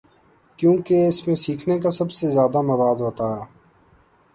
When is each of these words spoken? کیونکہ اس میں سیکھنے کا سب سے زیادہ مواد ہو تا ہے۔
کیونکہ 0.59 1.07
اس 1.07 1.27
میں 1.27 1.35
سیکھنے 1.35 1.79
کا 1.79 1.91
سب 1.91 2.11
سے 2.11 2.29
زیادہ 2.29 2.61
مواد 2.61 2.97
ہو 3.01 3.11
تا 3.11 3.27
ہے۔ 3.37 3.43